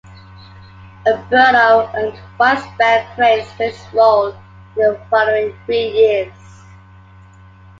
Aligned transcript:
Umberto 1.05 1.91
earned 1.93 2.17
widespread 2.39 3.05
praise 3.15 3.45
for 3.53 3.65
his 3.65 3.93
role 3.93 4.29
in 4.29 4.35
the 4.77 4.99
following 5.11 5.55
three 5.67 5.89
years. 5.91 6.33